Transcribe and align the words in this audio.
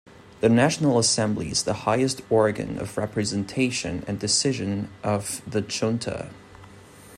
The 0.39 0.49
National 0.49 0.97
Assembly 0.97 1.51
is 1.51 1.61
the 1.61 1.75
highest 1.85 2.23
organ 2.31 2.79
of 2.79 2.97
representation 2.97 4.03
and 4.07 4.17
decision 4.19 4.89
of 5.03 5.43
the 5.45 5.61
Chunta. 5.61 6.31